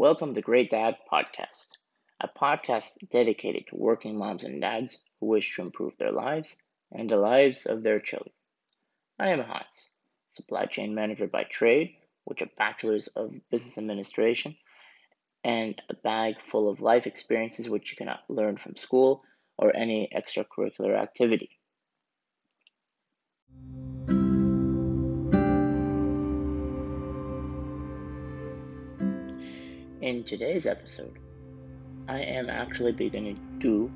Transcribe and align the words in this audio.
Welcome 0.00 0.36
to 0.36 0.42
Great 0.42 0.70
Dad 0.70 0.94
Podcast, 1.12 1.66
a 2.20 2.28
podcast 2.28 2.92
dedicated 3.10 3.64
to 3.66 3.76
working 3.76 4.16
moms 4.16 4.44
and 4.44 4.60
dads 4.60 4.96
who 5.18 5.26
wish 5.26 5.56
to 5.56 5.62
improve 5.62 5.94
their 5.98 6.12
lives 6.12 6.56
and 6.92 7.10
the 7.10 7.16
lives 7.16 7.66
of 7.66 7.82
their 7.82 7.98
children. 7.98 8.30
I 9.18 9.30
am 9.30 9.40
Hans, 9.40 9.66
supply 10.30 10.66
chain 10.66 10.94
manager 10.94 11.26
by 11.26 11.42
trade, 11.50 11.96
with 12.24 12.40
a 12.42 12.48
bachelor's 12.56 13.08
of 13.08 13.34
business 13.50 13.76
administration 13.76 14.56
and 15.42 15.82
a 15.90 15.94
bag 15.94 16.36
full 16.46 16.70
of 16.70 16.80
life 16.80 17.08
experiences 17.08 17.68
which 17.68 17.90
you 17.90 17.96
cannot 17.96 18.20
learn 18.28 18.56
from 18.56 18.76
school 18.76 19.24
or 19.58 19.76
any 19.76 20.08
extracurricular 20.16 20.96
activity. 20.96 21.50
In 30.00 30.22
today's 30.22 30.64
episode, 30.64 31.18
I 32.06 32.20
am 32.20 32.48
actually 32.48 32.92
going 32.92 33.34
to 33.34 33.58
do 33.58 33.90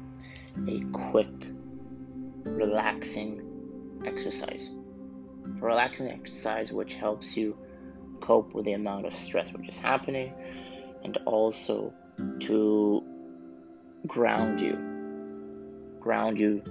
a 0.68 0.80
quick, 0.90 1.28
relaxing 2.42 3.40
exercise. 4.04 4.68
A 5.44 5.64
relaxing 5.64 6.08
exercise 6.08 6.72
which 6.72 6.94
helps 6.94 7.36
you 7.36 7.56
cope 8.20 8.52
with 8.52 8.64
the 8.64 8.72
amount 8.72 9.06
of 9.06 9.14
stress 9.14 9.52
which 9.52 9.68
is 9.68 9.78
happening 9.78 10.34
and 11.04 11.18
also 11.24 11.94
to 12.40 13.04
ground 14.08 14.60
you. 14.60 14.76
Ground 16.00 16.36
you 16.36 16.64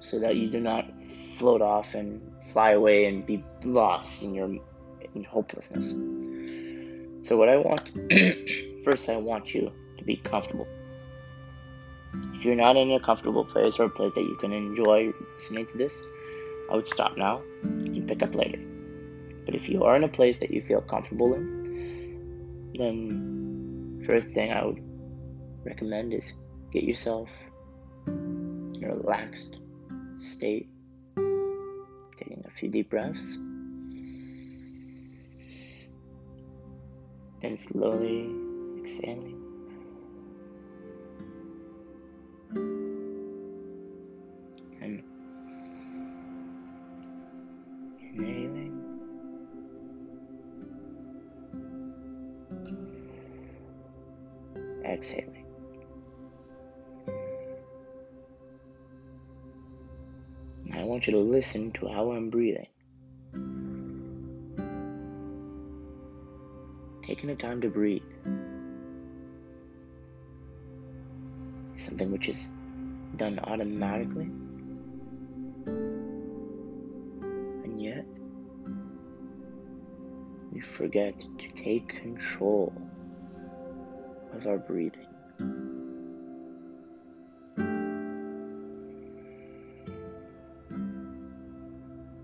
so 0.00 0.18
that 0.20 0.36
you 0.36 0.48
do 0.48 0.58
not 0.58 0.90
float 1.36 1.60
off 1.60 1.92
and 1.92 2.22
fly 2.50 2.70
away 2.70 3.04
and 3.04 3.26
be 3.26 3.44
lost 3.62 4.22
in 4.22 4.34
your 4.34 4.48
in 5.14 5.24
hopelessness. 5.24 5.92
So 7.22 7.36
what 7.36 7.48
I 7.48 7.56
want 7.56 7.90
first 8.84 9.08
I 9.08 9.16
want 9.16 9.54
you 9.54 9.70
to 9.98 10.04
be 10.04 10.16
comfortable. 10.16 10.66
If 12.34 12.44
you're 12.44 12.54
not 12.54 12.76
in 12.76 12.90
a 12.92 13.00
comfortable 13.00 13.44
place 13.44 13.78
or 13.78 13.84
a 13.84 13.90
place 13.90 14.14
that 14.14 14.22
you 14.22 14.36
can 14.36 14.52
enjoy 14.52 15.12
listening 15.34 15.66
to 15.66 15.78
this, 15.78 16.02
I 16.70 16.76
would 16.76 16.88
stop 16.88 17.16
now 17.16 17.42
and 17.62 18.08
pick 18.08 18.22
up 18.22 18.34
later. 18.34 18.58
But 19.44 19.54
if 19.54 19.68
you 19.68 19.84
are 19.84 19.96
in 19.96 20.04
a 20.04 20.08
place 20.08 20.38
that 20.38 20.50
you 20.50 20.62
feel 20.62 20.80
comfortable 20.80 21.34
in, 21.34 22.72
then 22.76 24.04
first 24.08 24.28
thing 24.28 24.52
I 24.52 24.64
would 24.64 24.82
recommend 25.64 26.14
is 26.14 26.32
get 26.72 26.84
yourself 26.84 27.28
in 28.06 28.80
a 28.82 28.94
relaxed 28.94 29.58
state, 30.18 30.68
taking 32.16 32.42
a 32.46 32.58
few 32.58 32.70
deep 32.70 32.90
breaths, 32.90 33.36
and 37.42 37.58
slowly 37.58 38.30
exhaling. 38.78 39.36
And 44.80 45.02
inhaling. 48.02 48.76
Exhaling. 54.84 55.46
I 60.74 60.84
want 60.84 61.06
you 61.06 61.12
to 61.14 61.18
listen 61.18 61.72
to 61.72 61.88
how 61.88 62.12
I'm 62.12 62.30
breathing. 62.30 62.68
Taking 67.20 67.36
the 67.36 67.42
time 67.42 67.60
to 67.60 67.68
breathe. 67.68 68.00
something 71.76 72.10
which 72.12 72.30
is 72.30 72.48
done 73.16 73.38
automatically. 73.40 74.30
And 77.64 77.78
yet, 77.78 78.06
we 80.50 80.62
forget 80.62 81.20
to 81.20 81.48
take 81.50 81.88
control 82.00 82.72
of 84.32 84.46
our 84.46 84.56
breathing. 84.56 85.06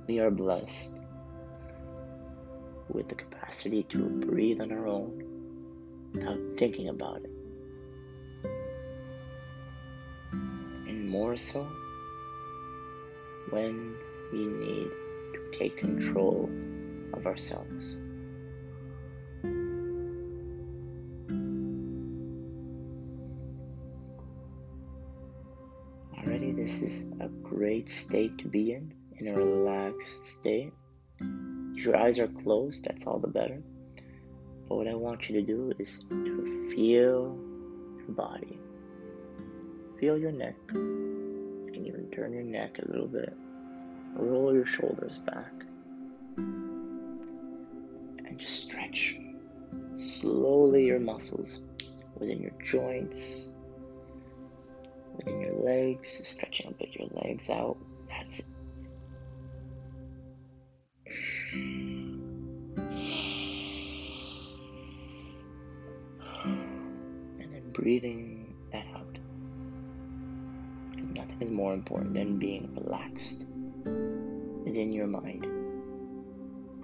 We 0.06 0.20
are 0.20 0.30
blessed 0.30 0.95
with 2.88 3.08
the 3.08 3.14
capacity 3.14 3.82
to 3.84 4.08
breathe 4.08 4.60
on 4.60 4.72
our 4.72 4.86
own 4.86 5.22
without 6.12 6.38
thinking 6.56 6.88
about 6.88 7.22
it. 7.22 7.30
And 10.88 11.08
more 11.08 11.36
so 11.36 11.68
when 13.50 13.96
we 14.32 14.46
need 14.46 14.90
to 15.34 15.58
take 15.58 15.76
control 15.76 16.50
of 17.14 17.26
ourselves. 17.26 17.96
Already, 26.18 26.52
this 26.52 26.82
is 26.82 27.06
a 27.20 27.28
great 27.28 27.88
state 27.88 28.36
to 28.38 28.48
be 28.48 28.72
in, 28.72 28.92
in 29.18 29.28
a 29.28 29.34
relaxed 29.34 30.26
state. 30.26 30.72
If 31.76 31.84
your 31.84 31.96
eyes 31.96 32.18
are 32.18 32.28
closed, 32.28 32.84
that's 32.84 33.06
all 33.06 33.18
the 33.18 33.28
better. 33.28 33.62
But 34.68 34.76
what 34.76 34.88
I 34.88 34.94
want 34.94 35.28
you 35.28 35.40
to 35.40 35.46
do 35.46 35.72
is 35.78 36.04
to 36.08 36.70
feel 36.74 37.38
your 37.98 38.08
body. 38.08 38.58
Feel 40.00 40.18
your 40.18 40.32
neck. 40.32 40.56
You 40.72 41.70
can 41.72 41.86
even 41.86 42.10
turn 42.10 42.32
your 42.32 42.42
neck 42.42 42.78
a 42.78 42.90
little 42.90 43.06
bit. 43.06 43.36
Roll 44.14 44.54
your 44.54 44.66
shoulders 44.66 45.18
back. 45.18 45.52
And 46.36 48.38
just 48.38 48.64
stretch 48.64 49.16
slowly 49.94 50.86
your 50.86 51.00
muscles 51.00 51.60
within 52.18 52.40
your 52.40 52.52
joints, 52.64 53.42
within 55.16 55.40
your 55.40 55.54
legs, 55.54 56.20
stretching 56.24 56.68
a 56.68 56.72
bit 56.72 56.94
your 56.94 57.08
legs 57.22 57.50
out. 57.50 57.76
That's 58.08 58.42
it. 67.86 69.18
And 70.92 70.98
then 70.98 71.12
nothing 71.14 71.40
is 71.40 71.50
more 71.50 71.72
important 71.72 72.14
than 72.14 72.38
being 72.38 72.74
relaxed 72.74 73.44
within 74.64 74.92
your 74.92 75.06
mind. 75.06 75.46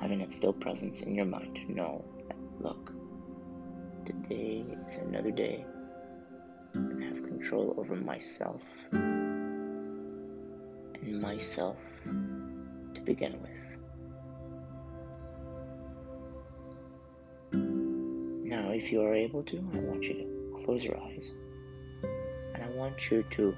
Having 0.00 0.20
that 0.20 0.32
still 0.32 0.52
presence 0.52 1.02
in 1.02 1.14
your 1.14 1.26
mind 1.26 1.54
to 1.56 1.72
know 1.72 2.04
that, 2.28 2.36
look, 2.60 2.92
today 4.04 4.64
is 4.88 4.98
another 4.98 5.30
day 5.30 5.64
and 6.74 7.04
I 7.04 7.06
have 7.08 7.22
control 7.24 7.74
over 7.76 7.96
myself 7.96 8.62
and 8.92 10.00
myself 11.20 11.76
to 12.04 13.00
begin 13.04 13.40
with. 13.42 13.50
Now, 18.44 18.70
if 18.70 18.92
you 18.92 19.02
are 19.02 19.14
able 19.14 19.42
to, 19.44 19.56
I 19.56 19.78
want 19.78 20.02
you 20.02 20.14
to 20.14 20.31
close 20.64 20.84
your 20.84 20.98
eyes 20.98 21.30
and 22.54 22.62
I 22.62 22.68
want 22.76 23.10
you 23.10 23.24
to 23.32 23.56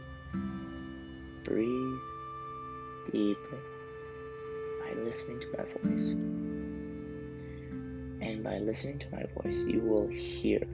breathe 1.44 1.98
deeply 3.12 3.58
by 4.80 4.92
listening 5.02 5.40
to 5.40 5.46
my 5.58 5.64
voice. 5.64 6.08
And 8.22 8.42
by 8.42 8.58
listening 8.58 8.98
to 9.00 9.06
my 9.12 9.24
voice, 9.42 9.58
you 9.66 9.80
will 9.80 10.08
hear 10.08 10.66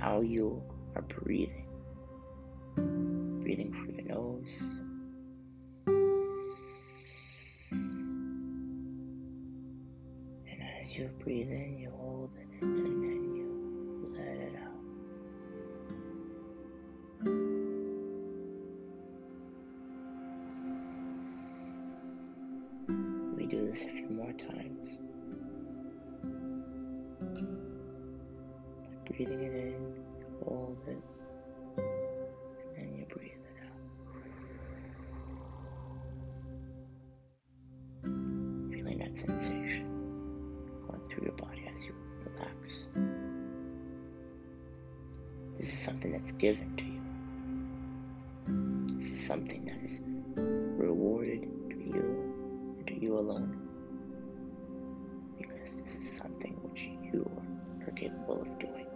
how 0.00 0.20
you 0.22 0.60
are 0.96 1.02
breathing. 1.02 1.66
Breathing 2.74 3.72
through 3.72 3.94
your 3.96 4.06
nose. 4.06 4.62
And 10.50 10.62
as 10.80 10.96
you 10.96 11.08
breathe 11.22 11.50
in, 11.50 11.78
you 11.78 11.90
hold 11.96 12.30
it 12.36 12.64
in. 12.64 12.73
Breathing 29.16 29.42
it 29.42 29.54
in, 29.54 29.74
hold 30.44 30.76
it, 30.88 31.02
and 31.76 32.76
then 32.76 32.96
you 32.96 33.04
breathe 33.14 33.30
it 33.30 33.58
out. 33.62 33.80
Feeling 38.72 38.98
that 38.98 39.16
sensation 39.16 39.86
going 40.86 41.00
through 41.08 41.24
your 41.24 41.36
body 41.36 41.64
as 41.72 41.84
you 41.84 41.94
relax. 42.24 42.86
This 45.56 45.68
is 45.72 45.78
something 45.78 46.10
that's 46.12 46.32
given 46.32 46.76
to 46.76 46.84
you. 46.84 47.00
This 48.98 49.10
is 49.12 49.26
something 49.26 49.64
that 49.66 49.80
is 49.84 50.02
alone. 53.24 53.56
Because 55.38 55.82
this 55.82 55.94
is 55.96 56.10
something 56.10 56.54
which 56.62 56.82
you 57.12 57.30
are 57.86 57.92
capable 57.92 58.42
of 58.42 58.58
doing. 58.58 58.86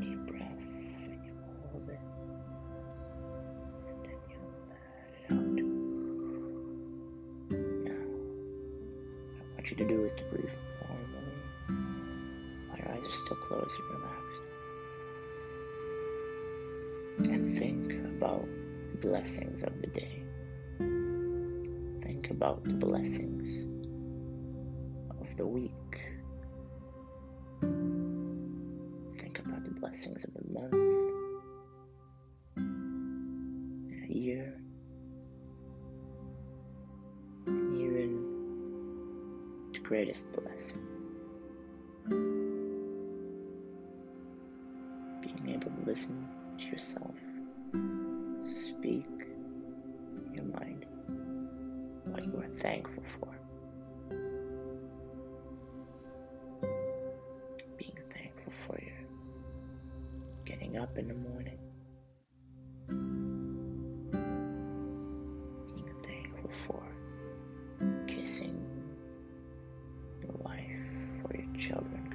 Deep 0.00 0.20
breath, 0.26 0.62
and 1.02 1.24
you 1.24 1.32
hold 1.72 1.88
it, 1.88 2.04
and 3.88 3.98
then 4.04 4.20
you 4.28 4.40
let 4.68 4.82
it 5.16 5.24
out. 5.32 5.56
Now, 7.84 8.04
what 9.54 9.64
you 9.70 9.76
to 9.76 9.86
do 9.88 10.04
is 10.04 10.12
to 10.14 10.24
breathe 10.24 10.56
normally 10.86 11.38
while 12.68 12.78
your 12.78 12.88
eyes 12.92 13.04
are 13.06 13.14
still 13.24 13.36
closed 13.36 13.80
and 13.80 13.88
relaxed. 13.98 14.42
About 18.26 18.48
the 18.90 18.98
blessings 19.08 19.62
of 19.62 19.80
the 19.80 19.86
day. 19.86 20.22
Think 22.02 22.30
about 22.30 22.64
the 22.64 22.72
blessings 22.72 23.64
of 25.20 25.36
the 25.36 25.46
week. 25.46 25.70
Think 29.20 29.38
about 29.38 29.62
the 29.64 29.70
blessings 29.78 30.24
of 30.24 30.34
the 30.34 30.42
month, 30.52 30.74
year, 34.08 34.58
even 37.46 38.10
the 39.72 39.78
greatest 39.80 40.26
blessing. 40.32 40.82
Being 45.20 45.54
able 45.54 45.70
to 45.70 45.82
listen 45.86 46.28
to 46.58 46.64
yourself 46.64 47.14
speak 48.78 49.06
your 50.34 50.44
mind 50.44 50.84
what 52.04 52.24
you 52.24 52.36
are 52.36 52.60
thankful 52.60 53.02
for. 53.18 53.34
Being 57.78 57.98
thankful 58.12 58.52
for 58.66 58.78
your 58.80 58.94
getting 60.44 60.76
up 60.76 60.96
in 60.98 61.08
the 61.08 61.14
morning. 61.14 61.58
Being 65.74 65.94
thankful 66.04 66.50
for 66.66 66.82
kissing 68.06 68.62
your 70.22 70.32
wife 70.38 71.24
or 71.24 71.36
your 71.36 71.56
children 71.58 72.05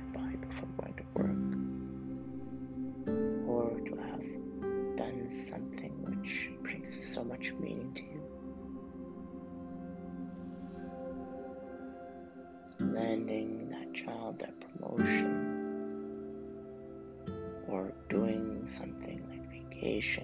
which 19.81 20.19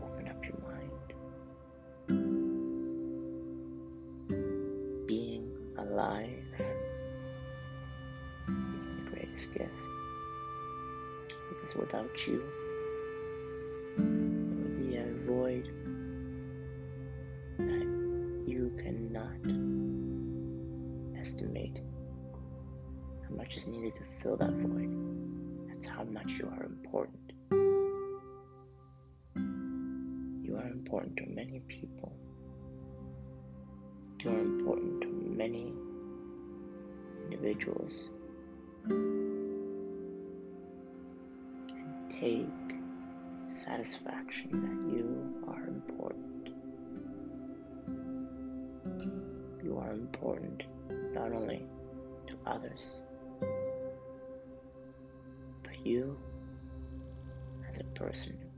will 0.00 0.08
open 0.08 0.28
up 0.28 0.42
your 0.42 0.58
mind. 0.66 0.90
Being 5.06 5.50
alive, 5.76 6.42
being 8.46 8.96
the 9.04 9.10
greatest 9.10 9.52
gift. 9.54 9.70
Because 11.50 11.74
without 11.76 12.26
you, 12.26 12.42
there 13.98 14.06
will 14.06 14.76
be 14.78 14.96
a 14.96 15.06
void 15.26 15.66
that 17.58 17.86
you 18.46 18.72
cannot 18.78 19.44
estimate 21.20 21.78
how 23.28 23.34
much 23.36 23.56
is 23.56 23.66
needed 23.66 23.94
to 23.96 24.02
fill 24.22 24.36
that 24.38 24.52
void. 24.52 24.90
That's 25.68 25.86
how 25.86 26.04
much 26.04 26.30
you 26.38 26.48
are 26.56 26.64
important. 26.64 27.21
Important 30.92 31.16
to 31.16 31.24
many 31.34 31.60
people. 31.68 32.12
You 34.22 34.30
are 34.30 34.38
important 34.38 35.00
to 35.00 35.08
many 35.08 35.72
individuals. 37.24 38.10
And 38.84 39.40
take 42.20 42.46
satisfaction 43.48 44.50
that 44.50 44.94
you 44.94 45.42
are 45.48 45.64
important. 45.66 46.50
You 49.64 49.78
are 49.78 49.92
important 49.92 50.62
not 51.14 51.32
only 51.32 51.64
to 52.26 52.34
others, 52.46 52.80
but 55.62 55.86
you 55.86 56.18
as 57.66 57.78
a 57.80 57.84
person. 57.98 58.51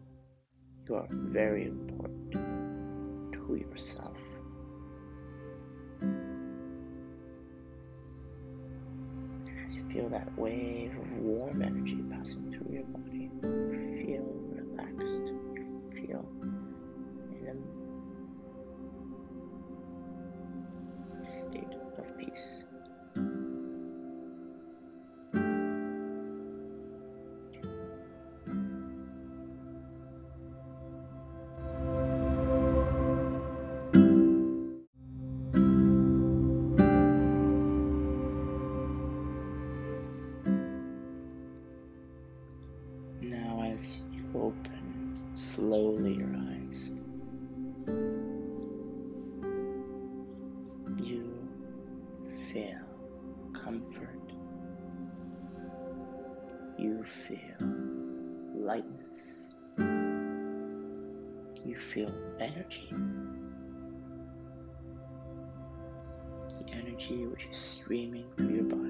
You 0.87 0.97
are 0.97 1.07
very 1.11 1.65
important 1.65 2.33
to 3.33 3.57
yourself. 3.57 4.19
As 9.65 9.75
you 9.75 9.83
feel 9.91 10.11
that 10.11 10.37
wave 10.39 10.93
of 10.99 11.11
warm 11.13 11.63
energy 11.63 12.05
passing 12.11 12.51
through 12.51 12.75
your 12.75 12.85
body, 12.85 13.04
feel 57.29 57.69
lightness. 58.55 59.49
You 61.65 61.77
feel 61.93 62.11
energy. 62.39 62.89
The 66.59 66.73
energy 66.73 67.27
which 67.27 67.47
is 67.51 67.59
streaming 67.59 68.27
through 68.37 68.55
your 68.55 68.65
body. 68.65 68.84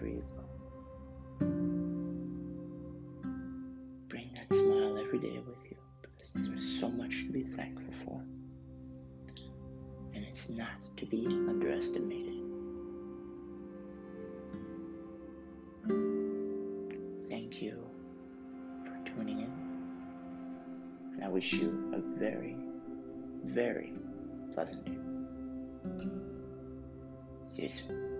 Bring 0.00 0.22
that 4.34 4.48
smile 4.48 4.98
every 4.98 5.18
day 5.18 5.38
with 5.46 5.56
you 5.70 5.76
because 6.02 6.48
there's 6.48 6.80
so 6.80 6.88
much 6.88 7.24
to 7.26 7.32
be 7.32 7.42
thankful 7.42 7.94
for. 8.04 8.20
And 10.14 10.24
it's 10.24 10.50
not 10.50 10.80
to 10.96 11.06
be 11.06 11.26
underestimated. 11.26 12.34
Thank 17.28 17.62
you 17.62 17.78
for 18.84 18.96
tuning 19.10 19.40
in. 19.40 19.52
And 21.14 21.24
I 21.24 21.28
wish 21.28 21.52
you 21.52 21.92
a 21.94 22.18
very, 22.18 22.56
very 23.44 23.92
pleasant 24.54 24.84
day. 24.84 24.98
See 27.46 27.62
you 27.62 27.68
soon. 27.68 28.13